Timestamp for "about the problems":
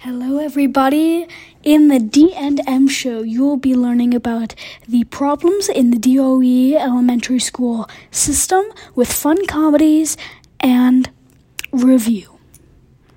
4.12-5.70